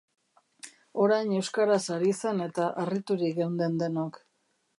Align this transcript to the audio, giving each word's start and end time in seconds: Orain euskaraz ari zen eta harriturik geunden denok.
Orain 1.03 1.35
euskaraz 1.41 1.81
ari 1.99 2.15
zen 2.21 2.43
eta 2.47 2.71
harriturik 2.85 3.37
geunden 3.43 3.79
denok. 3.85 4.21